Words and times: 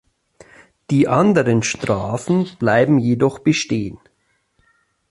Die 0.89 1.07
anderen 1.07 1.61
Strafen 1.61 2.49
bleiben 2.57 2.97
jedoch 2.97 3.37
bestehen. 3.37 3.99